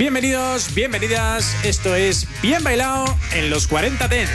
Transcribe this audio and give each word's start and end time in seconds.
Bienvenidos, 0.00 0.74
bienvenidas. 0.74 1.54
Esto 1.62 1.94
es 1.94 2.26
Bien 2.40 2.64
Bailado 2.64 3.04
en 3.34 3.50
los 3.50 3.66
40 3.66 4.08
Dents. 4.08 4.32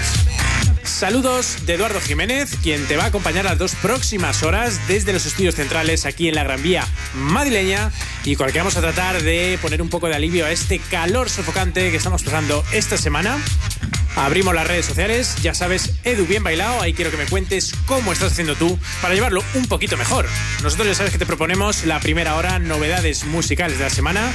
Saludos 0.83 1.65
de 1.65 1.73
Eduardo 1.73 1.99
Jiménez, 1.99 2.55
quien 2.61 2.85
te 2.85 2.97
va 2.97 3.05
a 3.05 3.07
acompañar 3.07 3.45
las 3.45 3.57
dos 3.57 3.73
próximas 3.73 4.43
horas 4.43 4.79
desde 4.87 5.11
los 5.11 5.25
estudios 5.25 5.55
centrales 5.55 6.05
aquí 6.05 6.29
en 6.29 6.35
la 6.35 6.43
Gran 6.43 6.61
Vía 6.61 6.87
madrileña 7.15 7.91
y 8.23 8.35
con 8.35 8.45
el 8.45 8.53
que 8.53 8.59
vamos 8.59 8.77
a 8.77 8.81
tratar 8.81 9.23
de 9.23 9.57
poner 9.59 9.81
un 9.81 9.89
poco 9.89 10.07
de 10.07 10.13
alivio 10.13 10.45
a 10.45 10.51
este 10.51 10.77
calor 10.77 11.31
sofocante 11.31 11.89
que 11.89 11.97
estamos 11.97 12.21
pasando 12.21 12.63
esta 12.71 12.95
semana. 12.95 13.39
Abrimos 14.15 14.55
las 14.55 14.67
redes 14.67 14.85
sociales, 14.85 15.35
ya 15.41 15.53
sabes, 15.53 15.95
Edu 16.03 16.25
Bien 16.25 16.43
Bailado, 16.43 16.79
ahí 16.79 16.93
quiero 16.93 17.11
que 17.11 17.17
me 17.17 17.25
cuentes 17.25 17.73
cómo 17.85 18.13
estás 18.13 18.31
haciendo 18.31 18.55
tú 18.55 18.77
para 19.01 19.13
llevarlo 19.13 19.43
un 19.55 19.65
poquito 19.65 19.97
mejor. 19.97 20.27
Nosotros 20.63 20.87
ya 20.87 20.95
sabes 20.95 21.11
que 21.11 21.17
te 21.17 21.25
proponemos 21.25 21.85
la 21.85 21.99
primera 21.99 22.35
hora 22.35 22.59
novedades 22.59 23.25
musicales 23.25 23.77
de 23.77 23.83
la 23.83 23.89
semana, 23.89 24.31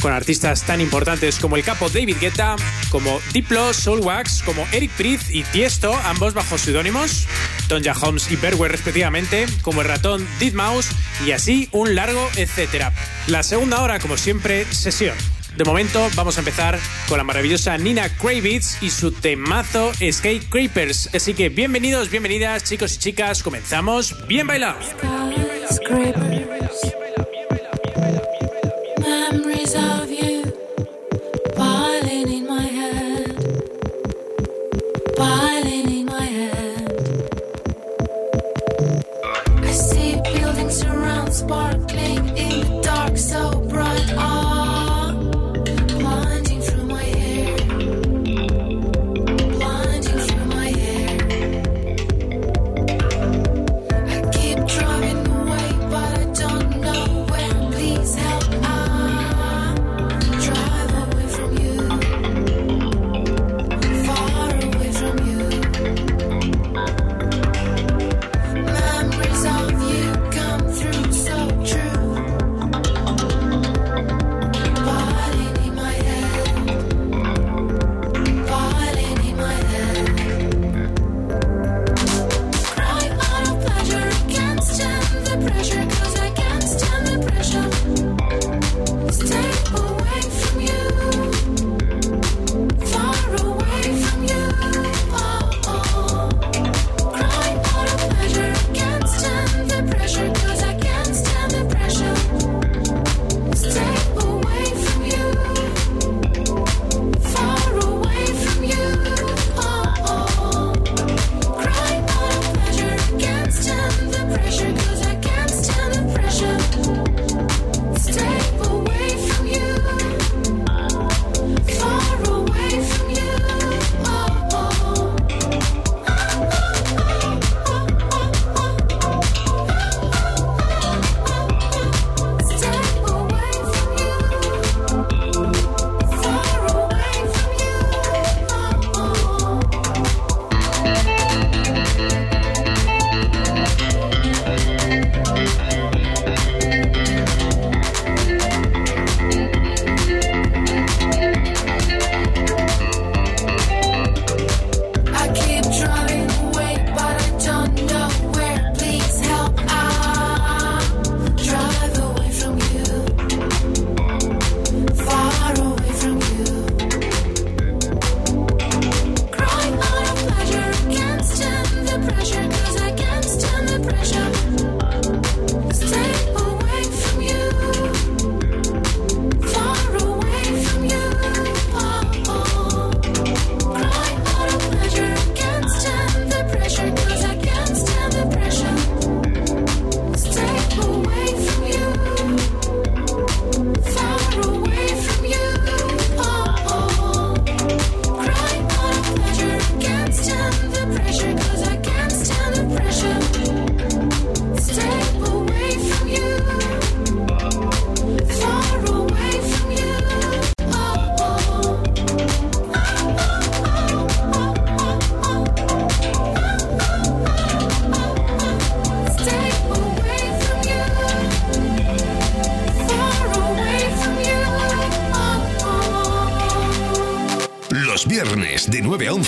con 0.00 0.12
artistas 0.12 0.62
tan 0.62 0.80
importantes 0.80 1.38
como 1.38 1.56
el 1.56 1.64
capo 1.64 1.88
David 1.88 2.16
Guetta, 2.20 2.56
como 2.90 3.20
Diplo, 3.32 3.72
Soulwax, 3.72 4.42
como 4.42 4.66
Eric 4.72 4.90
Prith 4.92 5.22
y 5.30 5.42
Tiesto, 5.44 5.94
ambos 6.04 6.34
bajo 6.34 6.58
seudónimos, 6.58 7.26
Tonja 7.68 7.94
Holmes 8.00 8.30
y 8.30 8.36
Berwer 8.36 8.70
respectivamente, 8.70 9.46
como 9.62 9.82
el 9.82 9.88
ratón 9.88 10.26
Mouse 10.54 10.88
y 11.26 11.32
así 11.32 11.68
un 11.72 11.94
largo 11.94 12.28
etcétera. 12.36 12.92
La 13.26 13.42
segunda 13.42 13.82
hora, 13.82 13.98
como 13.98 14.16
siempre, 14.16 14.64
sesión. 14.72 15.16
De 15.56 15.64
momento 15.64 16.06
vamos 16.14 16.36
a 16.36 16.40
empezar 16.40 16.78
con 17.08 17.16
la 17.16 17.24
maravillosa 17.24 17.78
Nina 17.78 18.10
Kravitz 18.10 18.82
y 18.82 18.90
su 18.90 19.10
temazo 19.10 19.92
Skate 19.94 20.48
Creepers. 20.50 21.14
Así 21.14 21.32
que 21.32 21.48
bienvenidos, 21.48 22.10
bienvenidas 22.10 22.64
chicos 22.64 22.94
y 22.96 22.98
chicas, 22.98 23.42
comenzamos 23.42 24.14
bien 24.28 24.46
bailado. 24.46 24.78
of 29.74 30.10
you. 30.12 30.15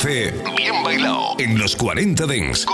De 0.08 0.32
9 0.32 0.42
a 0.44 0.50
11, 0.50 0.56
bien 0.56 0.82
bailado. 0.82 1.34
En 1.38 1.58
los 1.58 1.76
40 1.76 2.26
Dents 2.26 2.66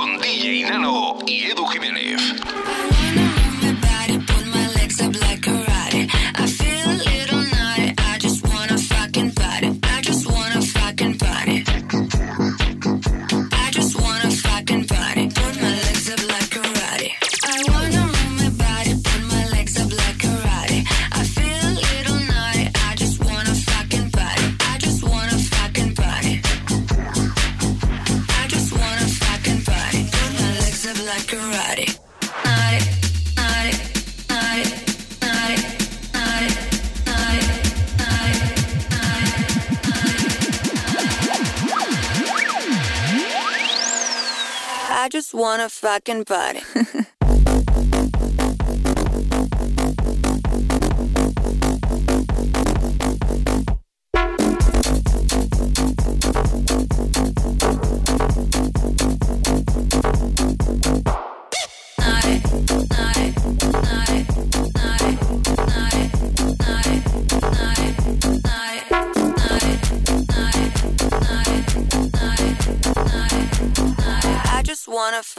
fucking 45.85 46.25
party. 46.25 46.61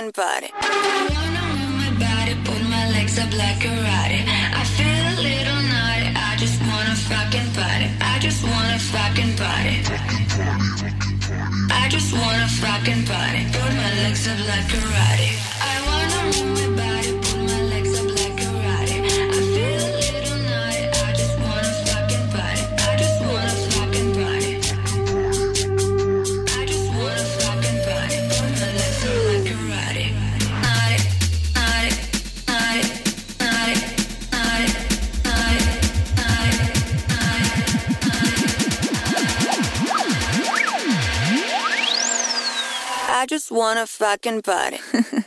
fucking 0.00 0.12
body. 0.12 0.50
i 0.54 1.60
my 1.76 1.90
body, 1.98 2.34
put 2.44 2.62
my 2.68 2.90
legs 2.90 3.18
up 3.18 3.32
like. 3.32 3.60
I 3.60 4.64
feel 4.76 4.88
a 4.88 5.16
little 5.20 5.62
naughty. 5.72 6.08
I 6.16 6.36
just 6.38 6.60
wanna 6.60 6.96
fucking 7.10 7.48
party. 7.52 7.88
I 8.00 8.18
just 8.18 8.42
wanna 8.42 8.78
fucking 8.78 9.36
party. 9.36 9.76
I 11.70 11.88
just 11.90 12.12
wanna 12.12 12.48
fucking 12.48 13.04
party. 13.04 13.42
Put 13.52 13.72
my 13.82 13.90
legs 14.02 14.26
up 14.28 14.38
like 14.48 14.66
karate. 14.72 15.30
I 15.60 15.74
wanna 15.88 16.20
move 16.32 16.76
my 16.76 16.82
body. 16.82 17.29
just 43.30 43.52
want 43.52 43.78
a 43.78 43.86
fucking 43.86 44.42
party. 44.42 44.80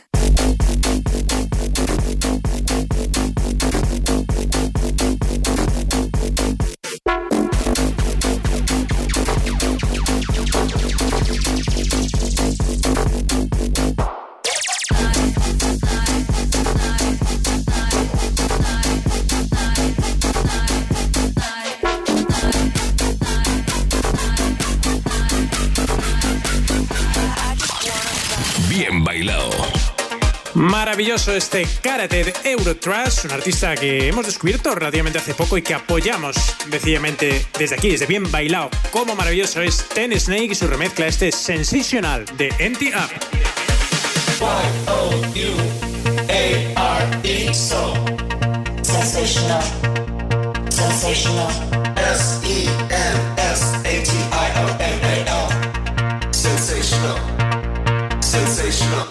maravilloso 30.94 31.34
este 31.34 31.66
Karate 31.82 32.22
de 32.22 32.32
Eurotrash, 32.44 33.24
un 33.24 33.32
artista 33.32 33.74
que 33.74 34.06
hemos 34.06 34.26
descubierto 34.26 34.72
relativamente 34.76 35.18
hace 35.18 35.34
poco 35.34 35.58
y 35.58 35.62
que 35.62 35.74
apoyamos 35.74 36.36
decididamente 36.68 37.44
desde 37.58 37.74
aquí, 37.74 37.90
desde 37.90 38.06
bien 38.06 38.30
bailado. 38.30 38.70
Como 38.92 39.16
maravilloso 39.16 39.60
es 39.60 39.84
Ten 39.88 40.12
Snake 40.20 40.50
y 40.52 40.54
su 40.54 40.68
remezcla 40.68 41.08
este 41.08 41.32
Sensational 41.32 42.24
de 42.36 42.50
NT 42.60 42.94
Up. 42.94 43.10
Sensational. 48.84 49.62
Sensational. 50.70 51.48
S-E-N-S-A-T-I-O-N-A-L. 52.14 52.70
Sensational. 56.30 57.16
Sensational. 58.20 59.03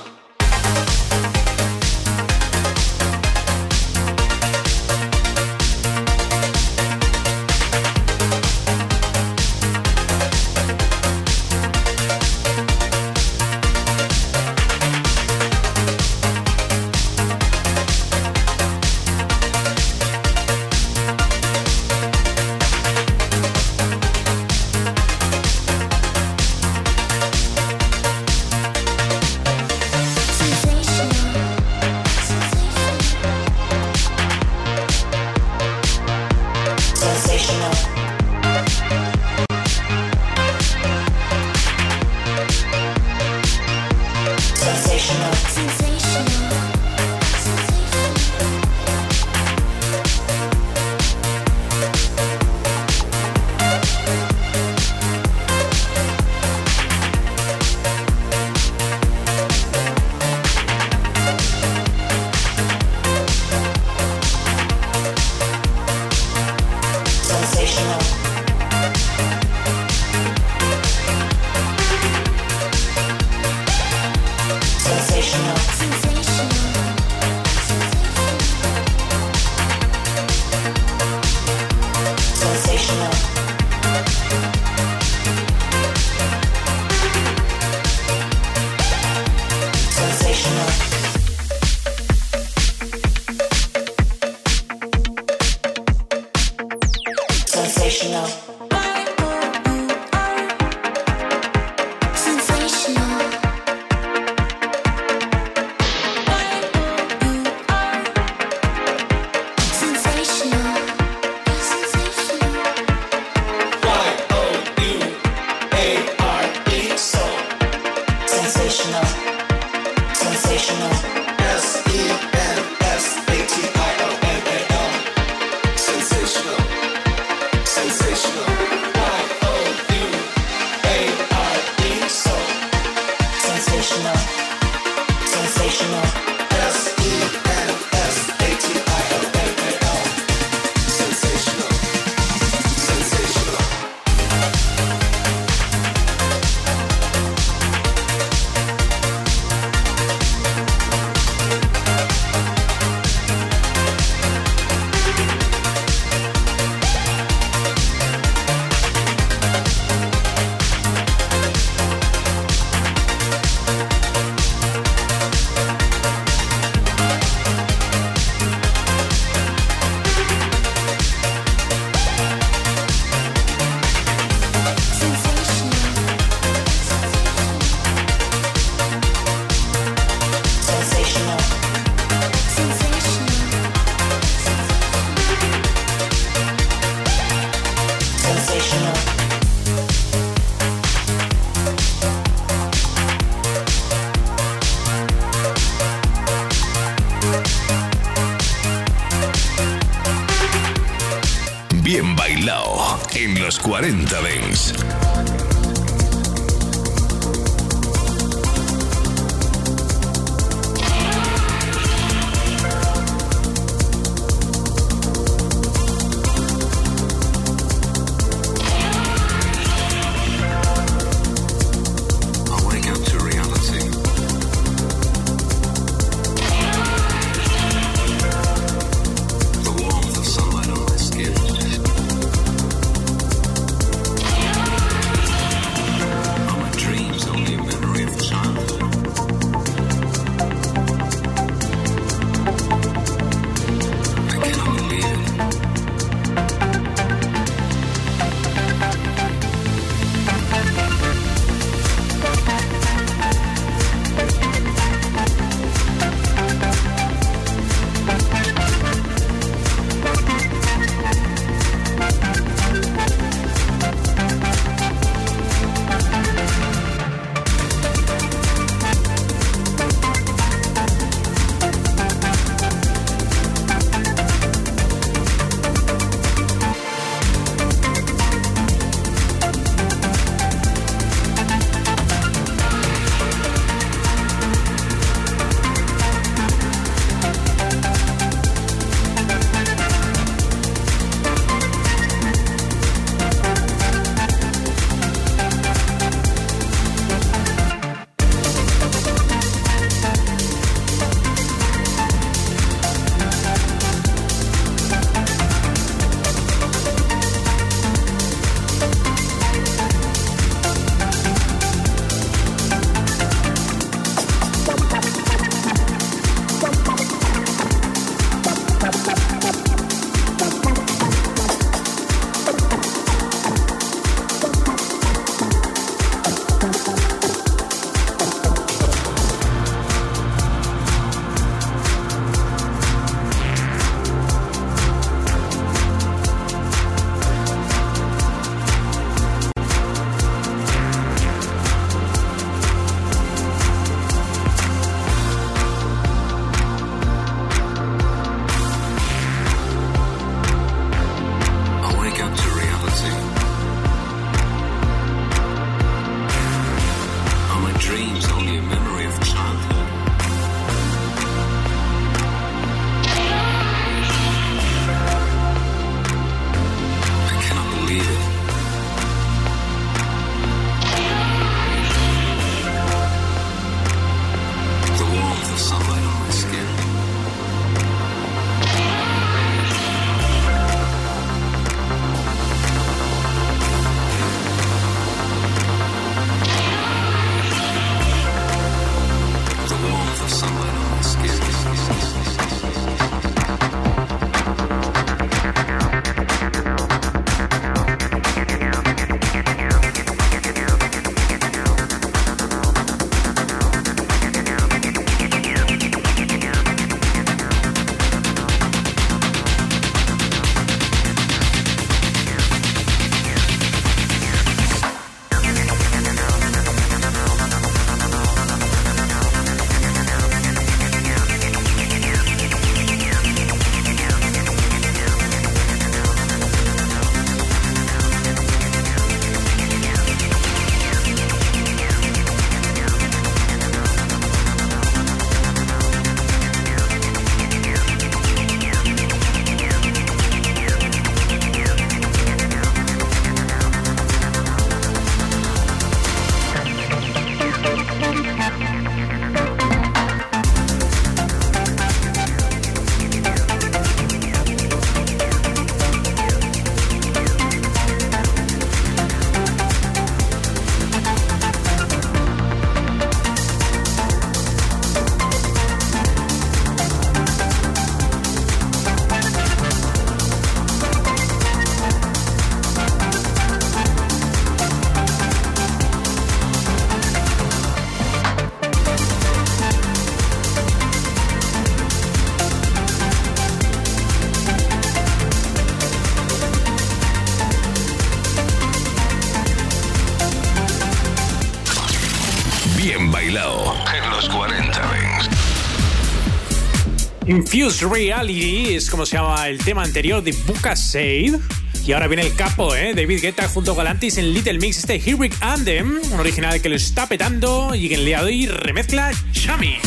Reality 497.63 498.75
es 498.75 498.89
como 498.89 499.05
se 499.05 499.15
llama 499.15 499.47
el 499.47 499.57
tema 499.57 499.83
anterior 499.83 500.21
de 500.21 500.33
Buka 500.45 500.75
Sade. 500.75 501.39
Y 501.85 501.93
ahora 501.93 502.07
viene 502.07 502.23
el 502.23 502.35
capo, 502.35 502.75
¿eh? 502.75 502.93
David 502.93 503.21
Guetta 503.21 503.47
junto 503.47 503.71
a 503.71 503.75
Galantis 503.75 504.17
en 504.17 504.33
Little 504.33 504.59
Mix, 504.59 504.79
este 504.79 504.95
Heroic 504.95 505.33
Anthem, 505.39 505.97
un 506.11 506.19
original 506.19 506.61
que 506.61 506.67
lo 506.67 506.75
está 506.75 507.07
petando 507.07 507.73
y 507.73 507.87
que 507.87 507.97
le 507.97 508.17
hoy 508.17 508.47
remezcla 508.47 509.11
Chami. 509.31 509.77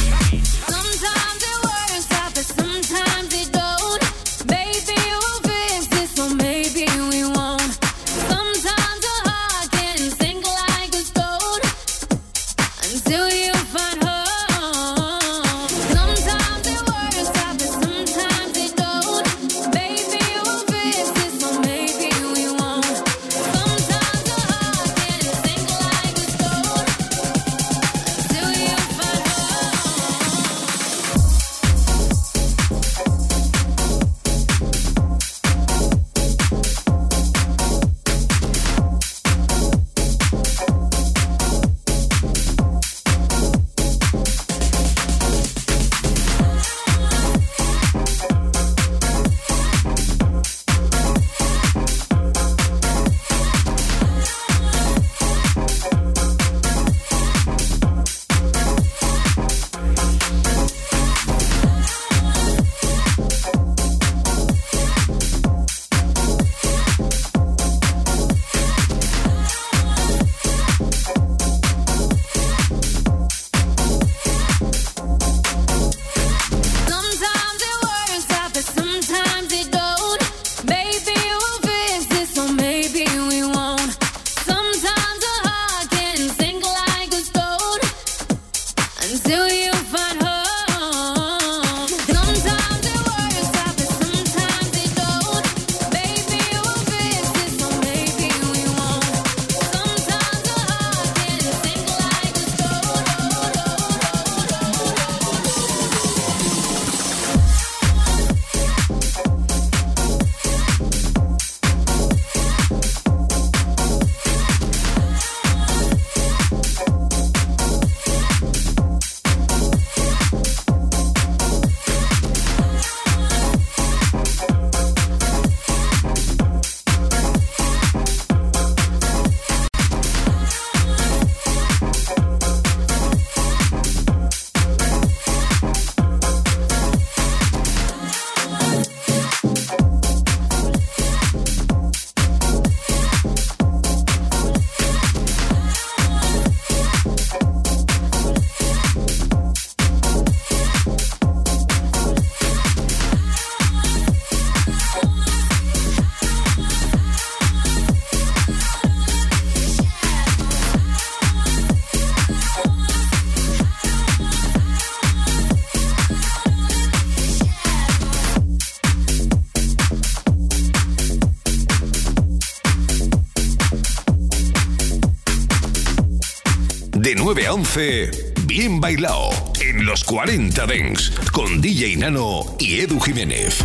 9 177.27 177.47
a 177.49 177.55
11, 177.55 178.11
Bien 178.45 178.81
Bailao, 178.81 179.31
en 179.61 179.85
los 179.85 180.05
40 180.05 180.65
Dengs, 180.65 181.11
con 181.33 181.61
DJ 181.61 181.97
Nano 181.97 182.55
y 182.61 182.79
Edu 182.79 183.01
Jiménez. 183.01 183.65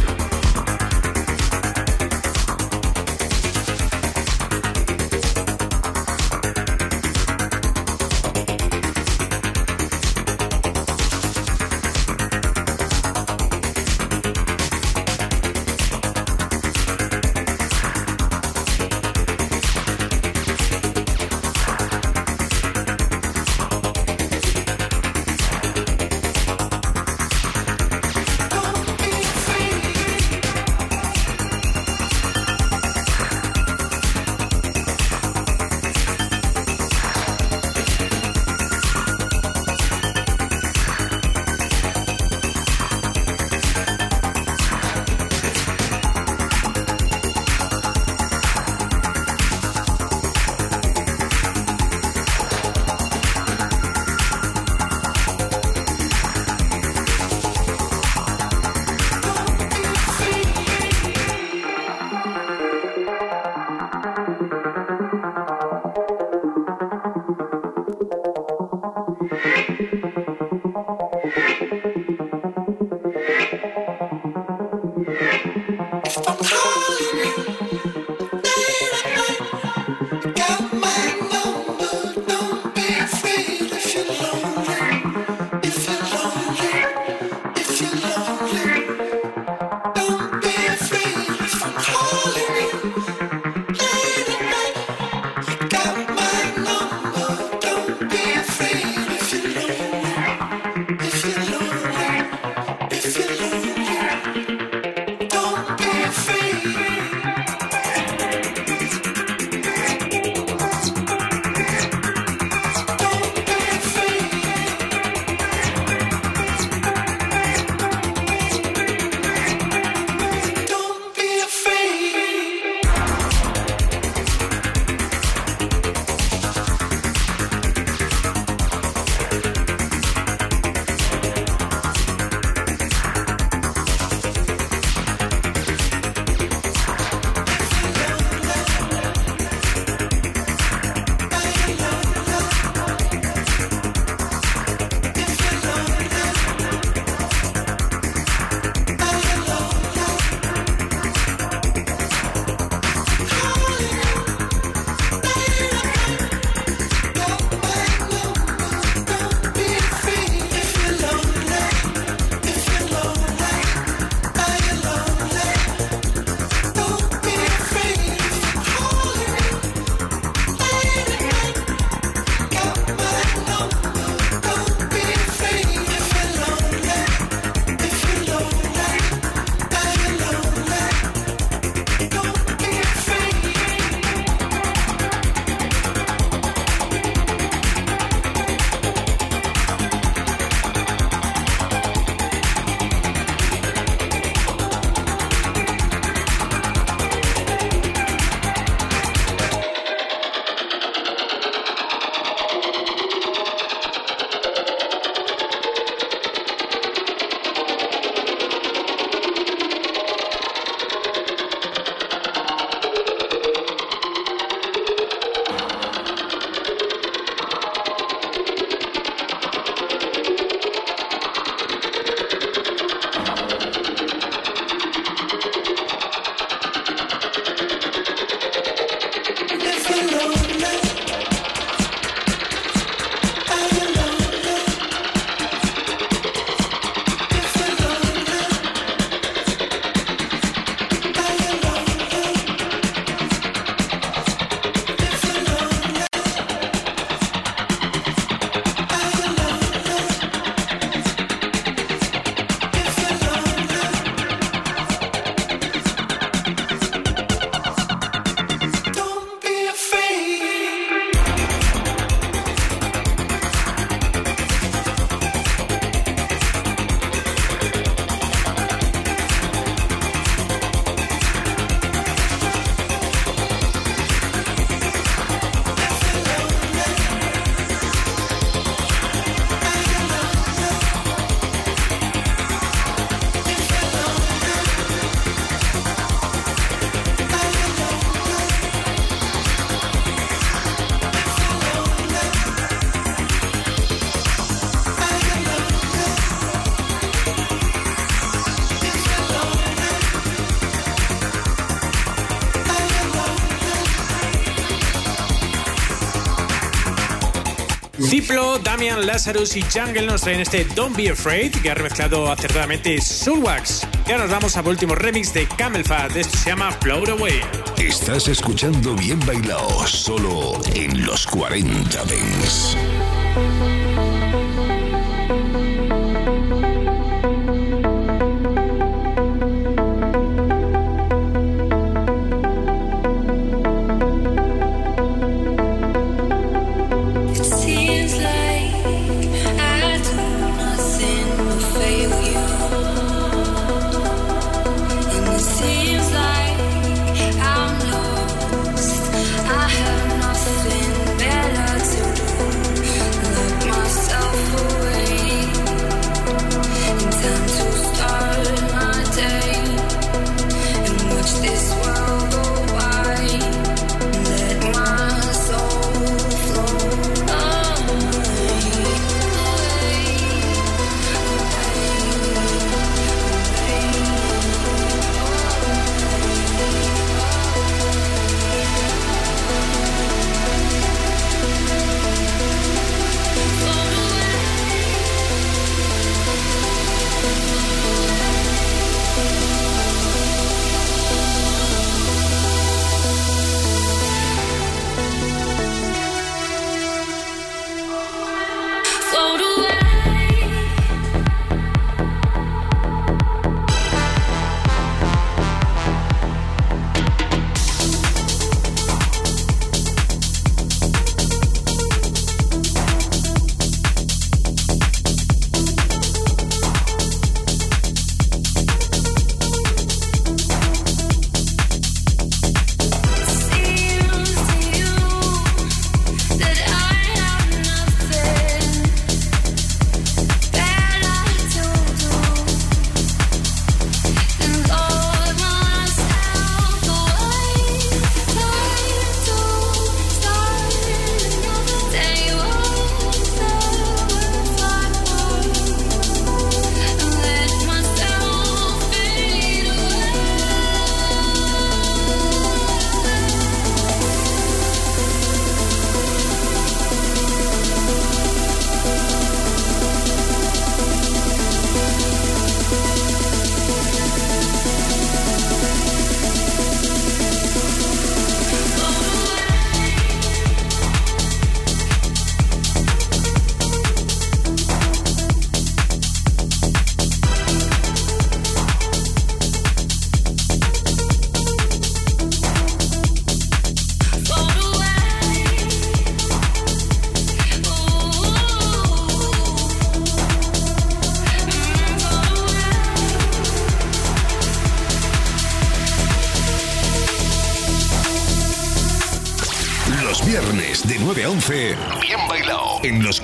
Damian 308.64 309.06
Lazarus 309.06 309.58
y 309.58 309.62
Jungle 309.62 310.06
nos 310.06 310.22
traen 310.22 310.40
este 310.40 310.64
Don't 310.64 310.96
Be 310.96 311.10
Afraid, 311.10 311.52
que 311.52 311.70
ha 311.70 311.74
remezclado 311.74 312.32
acertadamente 312.32 313.02
Soulwax. 313.02 313.86
Y 314.08 314.12
ahora 314.12 314.24
nos 314.24 314.32
vamos 314.32 314.56
al 314.56 314.68
último 314.68 314.96
remix 314.96 315.34
de 315.34 315.48
Camel 315.48 315.84
Fat. 315.84 316.16
Esto 316.16 316.38
se 316.38 316.50
llama 316.50 316.72
Float 316.72 317.10
Away. 317.10 317.42
Estás 317.78 318.30
escuchando 318.30 318.96
Bien 318.96 319.20
Bailado, 319.26 319.86
solo 319.86 320.62
en 320.74 321.06
los 321.06 321.28
40 321.28 322.06
Dents. 322.06 322.78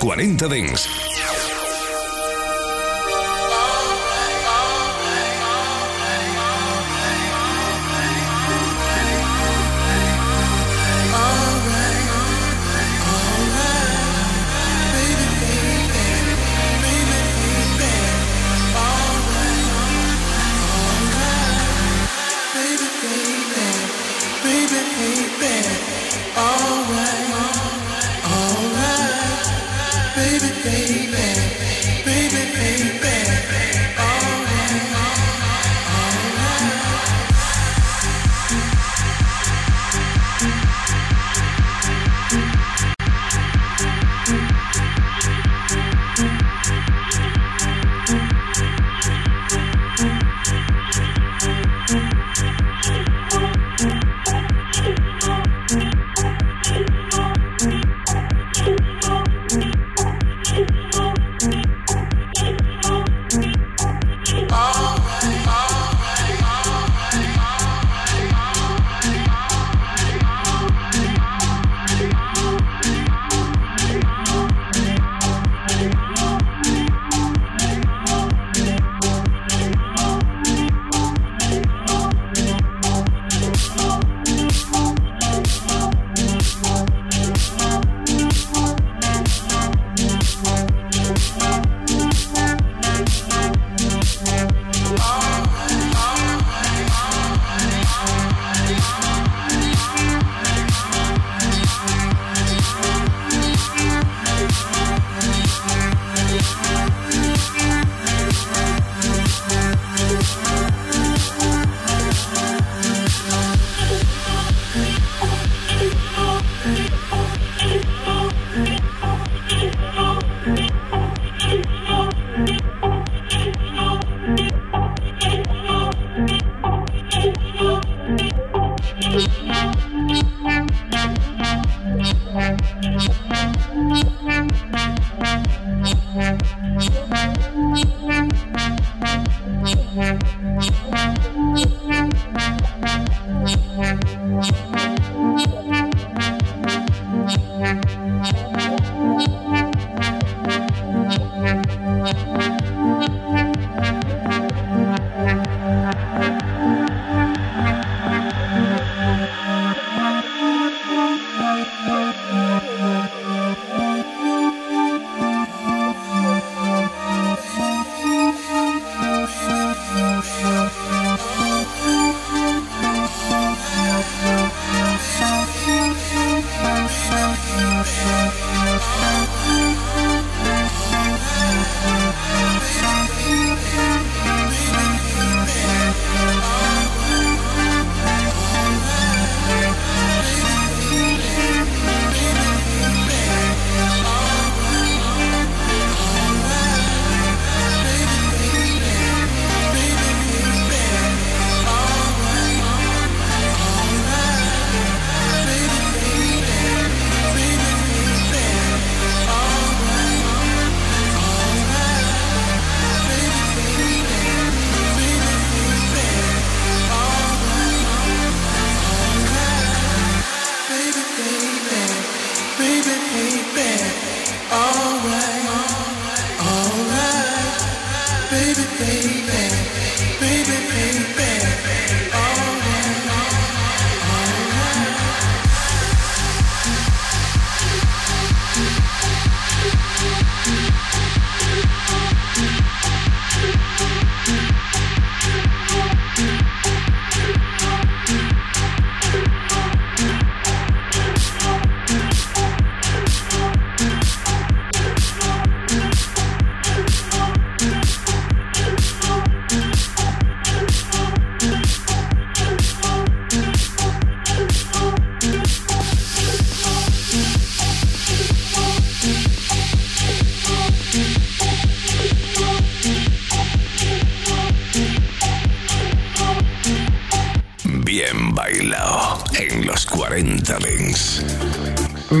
40 0.08 0.48
Dents. 0.48 0.97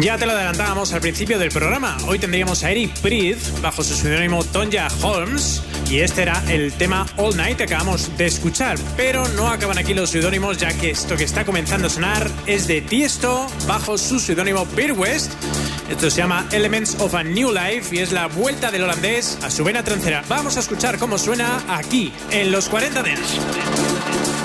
Ya 0.02 0.18
te 0.18 0.26
lo 0.26 0.32
adelantábamos 0.32 0.92
al 0.92 1.00
principio 1.00 1.38
del 1.38 1.48
programa. 1.50 1.96
Hoy 2.06 2.18
tendríamos 2.18 2.62
a 2.62 2.70
Eric 2.70 2.92
Prith 3.00 3.38
bajo 3.62 3.82
su 3.82 3.94
seudónimo 3.94 4.44
Tonja 4.44 4.88
Holmes 5.00 5.62
y 5.88 6.00
este 6.00 6.22
era 6.22 6.42
el 6.50 6.70
tema 6.74 7.06
All 7.16 7.34
Night 7.34 7.56
que 7.56 7.64
acabamos 7.64 8.14
de 8.18 8.26
escuchar. 8.26 8.78
Pero 8.94 9.26
no 9.28 9.48
acaban 9.48 9.78
aquí 9.78 9.94
los 9.94 10.10
seudónimos 10.10 10.58
ya 10.58 10.70
que 10.74 10.90
esto 10.90 11.16
que 11.16 11.24
está 11.24 11.46
comenzando 11.46 11.86
a 11.86 11.90
sonar 11.90 12.30
es 12.46 12.66
de 12.66 12.82
Tiesto 12.82 13.46
bajo 13.66 13.96
su 13.96 14.20
seudónimo 14.20 14.66
Beer 14.76 14.92
West. 14.92 15.32
Esto 15.88 16.10
se 16.10 16.18
llama 16.18 16.46
Elements 16.52 17.00
of 17.00 17.14
a 17.14 17.24
New 17.24 17.50
Life 17.50 17.96
y 17.96 18.00
es 18.00 18.12
la 18.12 18.26
vuelta 18.26 18.70
del 18.70 18.82
holandés 18.82 19.38
a 19.42 19.50
su 19.50 19.64
vena 19.64 19.82
trancera. 19.82 20.22
Vamos 20.28 20.58
a 20.58 20.60
escuchar 20.60 20.98
cómo 20.98 21.16
suena 21.16 21.62
aquí 21.68 22.12
en 22.30 22.52
los 22.52 22.68
40 22.68 23.02
Dents. 23.02 24.37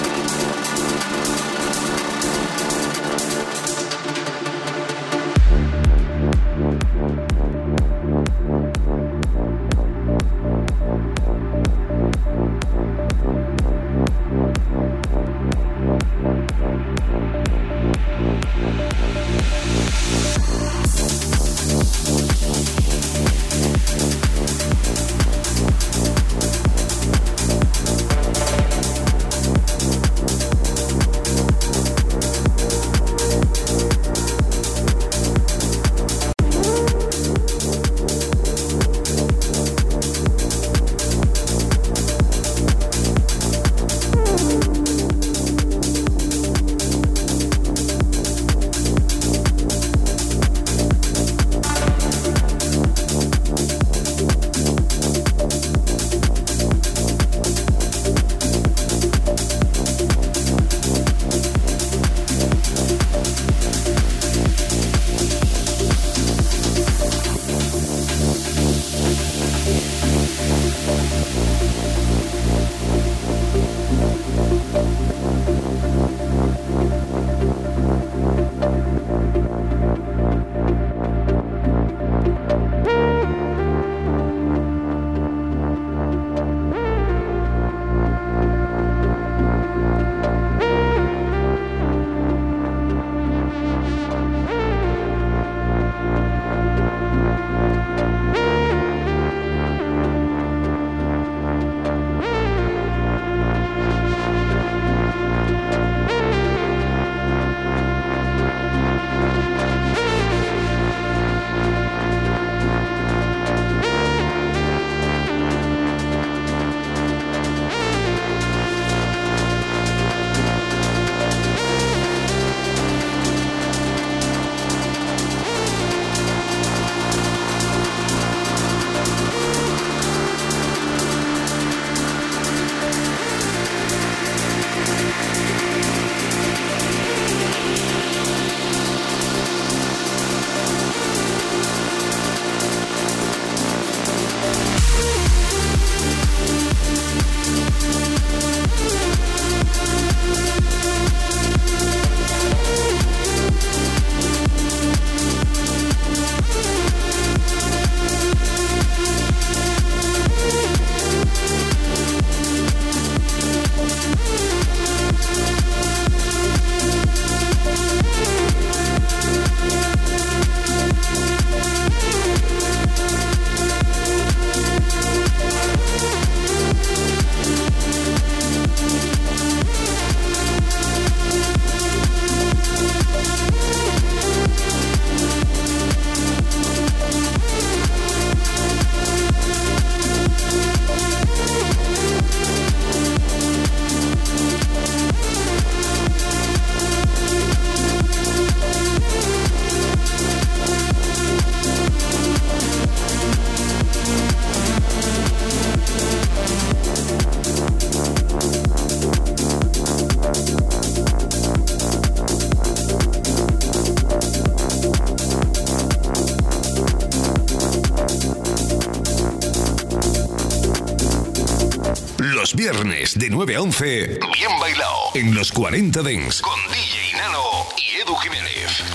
9 223.46 223.56
a 223.58 223.62
11, 223.62 224.20
bien 224.32 224.52
bailado 224.58 224.96
en 225.16 225.36
los 225.36 225.52
40 225.52 226.02
Dents 226.02 226.42
con 226.42 226.58
DJ 226.72 227.18
Nano 227.18 227.42
y 227.76 228.00
Edu 228.00 228.16
Jiménez. 228.16 228.93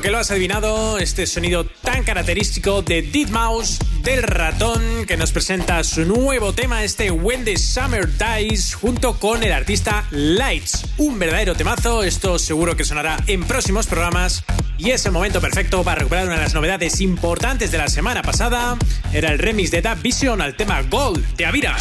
Que 0.00 0.10
lo 0.10 0.18
has 0.18 0.30
adivinado, 0.30 0.98
este 0.98 1.26
sonido 1.26 1.64
tan 1.64 2.04
característico 2.04 2.82
de 2.82 3.02
Dead 3.02 3.28
Mouse 3.28 3.78
del 4.02 4.22
ratón 4.22 5.06
que 5.06 5.16
nos 5.16 5.32
presenta 5.32 5.82
su 5.84 6.04
nuevo 6.04 6.52
tema, 6.52 6.84
este 6.84 7.10
When 7.10 7.44
the 7.44 7.56
Summer 7.56 8.06
Dies, 8.18 8.74
junto 8.74 9.18
con 9.18 9.42
el 9.42 9.52
artista 9.52 10.04
Lights. 10.10 10.86
Un 10.98 11.18
verdadero 11.18 11.54
temazo, 11.54 12.02
esto 12.02 12.38
seguro 12.38 12.76
que 12.76 12.84
sonará 12.84 13.16
en 13.26 13.44
próximos 13.44 13.86
programas. 13.86 14.44
Y 14.76 14.90
es 14.90 15.06
el 15.06 15.12
momento 15.12 15.40
perfecto 15.40 15.82
para 15.82 16.00
recuperar 16.00 16.26
una 16.26 16.36
de 16.36 16.42
las 16.42 16.54
novedades 16.54 17.00
importantes 17.00 17.70
de 17.70 17.78
la 17.78 17.88
semana 17.88 18.22
pasada. 18.22 18.76
Era 19.12 19.32
el 19.32 19.38
remix 19.38 19.70
de 19.70 19.80
Dab 19.80 20.02
Vision 20.02 20.42
al 20.42 20.56
tema 20.56 20.82
Gold 20.82 21.36
de 21.36 21.46
Avira. 21.46 21.76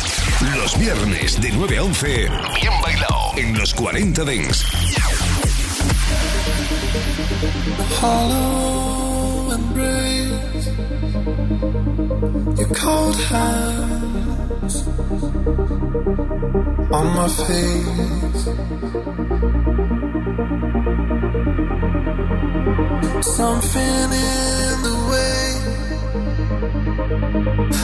Los 0.55 0.79
viernes 0.79 1.41
de 1.41 1.51
9 1.51 1.77
a 1.77 1.83
11, 1.83 2.07
bien 2.07 2.73
bailado 2.81 3.31
en 3.35 3.57
los 3.57 3.73
40 3.73 4.23
Dents. 4.23 4.65
Hollow 7.99 9.51
embrace, 9.51 10.67
your 12.59 12.69
cold 12.75 13.15
hands 13.15 14.75
on 16.91 17.05
my 17.15 17.27
face. 17.27 18.43
Something 23.35 24.09
in 24.11 24.75
the 24.87 24.95
way 25.11 25.43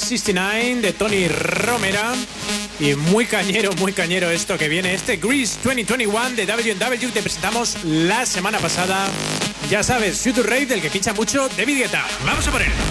69 0.00 0.80
de 0.80 0.92
Tony 0.92 1.28
Romera. 1.28 2.12
Y 2.78 2.94
muy 2.94 3.26
cañero, 3.26 3.72
muy 3.74 3.92
cañero 3.92 4.30
esto 4.30 4.56
que 4.56 4.68
viene. 4.68 4.94
Este 4.94 5.16
Grease 5.16 5.58
2021 5.62 6.30
de 6.30 6.46
WW 6.46 7.10
te 7.12 7.22
presentamos 7.22 7.76
la 7.84 8.24
semana 8.26 8.58
pasada. 8.58 9.08
Ya 9.70 9.82
sabes, 9.82 10.20
Future 10.20 10.48
Rave 10.48 10.66
del 10.66 10.80
que 10.80 10.90
pincha 10.90 11.12
mucho 11.12 11.48
David 11.56 11.78
Guetta. 11.78 12.04
Vamos 12.24 12.46
a 12.48 12.50
por 12.50 12.62
él. 12.62 12.89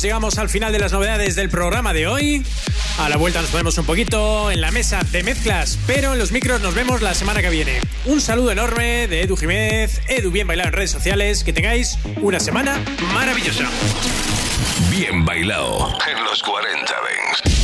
Llegamos 0.00 0.38
al 0.38 0.48
final 0.48 0.72
de 0.72 0.78
las 0.78 0.92
novedades 0.92 1.34
del 1.34 1.50
programa 1.50 1.92
de 1.92 2.06
hoy. 2.06 2.42
A 2.98 3.10
la 3.10 3.18
vuelta 3.18 3.42
nos 3.42 3.50
ponemos 3.50 3.76
un 3.76 3.84
poquito 3.84 4.50
en 4.50 4.60
la 4.62 4.70
mesa 4.70 5.00
de 5.10 5.22
mezclas, 5.22 5.78
pero 5.86 6.14
en 6.14 6.18
los 6.18 6.32
micros 6.32 6.62
nos 6.62 6.74
vemos 6.74 7.02
la 7.02 7.14
semana 7.14 7.42
que 7.42 7.50
viene. 7.50 7.80
Un 8.06 8.20
saludo 8.20 8.52
enorme 8.52 9.06
de 9.06 9.22
Edu 9.22 9.36
Jiménez, 9.36 10.00
Edu 10.08 10.30
Bien 10.30 10.46
Bailado 10.46 10.68
en 10.68 10.74
redes 10.74 10.92
sociales. 10.92 11.44
Que 11.44 11.52
tengáis 11.52 11.98
una 12.22 12.40
semana 12.40 12.82
maravillosa. 13.12 13.68
Bien 14.88 15.26
bailado 15.26 15.92
en 16.10 16.24
los 16.24 16.42
40 16.42 16.94
Dents. 17.44 17.61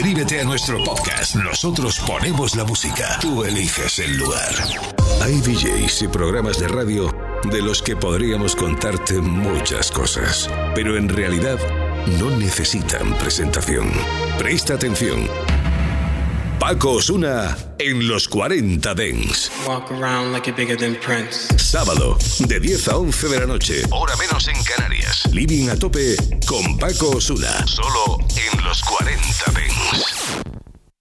Suscríbete 0.00 0.40
a 0.40 0.44
nuestro 0.44 0.82
podcast. 0.82 1.34
Nosotros 1.34 2.00
ponemos 2.06 2.56
la 2.56 2.64
música. 2.64 3.18
Tú 3.20 3.44
eliges 3.44 3.98
el 3.98 4.16
lugar. 4.16 4.54
Hay 5.20 5.40
DJs 5.40 6.00
y 6.00 6.08
programas 6.08 6.58
de 6.58 6.68
radio 6.68 7.14
de 7.44 7.60
los 7.60 7.82
que 7.82 7.96
podríamos 7.96 8.56
contarte 8.56 9.20
muchas 9.20 9.90
cosas, 9.90 10.48
pero 10.74 10.96
en 10.96 11.06
realidad 11.06 11.58
no 12.18 12.30
necesitan 12.30 13.12
presentación. 13.18 13.92
Presta 14.38 14.72
atención. 14.72 15.28
Paco 16.70 16.92
Osuna 16.92 17.58
en 17.80 18.06
los 18.06 18.28
40 18.28 18.94
Dents. 18.94 19.50
Walk 19.66 19.90
around 19.90 20.30
like 20.30 20.48
you're 20.48 20.56
bigger 20.56 20.76
than 20.76 20.94
Prince. 21.00 21.48
Sábado, 21.58 22.16
de 22.46 22.60
10 22.60 22.86
a 22.86 22.96
11 22.96 23.28
de 23.28 23.40
la 23.40 23.46
noche. 23.46 23.82
Hora 23.90 24.14
menos 24.16 24.46
en 24.46 24.54
Canarias. 24.62 25.28
Living 25.32 25.68
a 25.68 25.74
tope 25.76 26.14
con 26.46 26.78
Paco 26.78 27.16
Osuna. 27.16 27.66
Solo 27.66 28.20
en 28.36 28.64
los 28.64 28.82
40 28.82 29.20
Dents. 29.52 30.42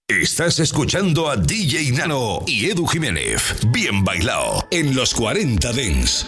Estás 0.08 0.58
escuchando 0.58 1.30
a 1.30 1.38
DJ 1.38 1.92
Nano 1.92 2.40
y 2.48 2.68
Edu 2.68 2.88
Jiménez. 2.88 3.58
Bien 3.68 4.04
bailado 4.04 4.68
en 4.72 4.96
los 4.96 5.14
40 5.14 5.72
Dents. 5.72 6.26